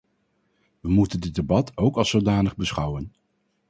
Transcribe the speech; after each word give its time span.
We 0.81 0.89
moeten 0.89 1.19
dit 1.19 1.35
debat 1.35 1.77
ook 1.77 1.97
als 1.97 2.09
zodanig 2.09 2.55
beschouwen. 2.55 3.11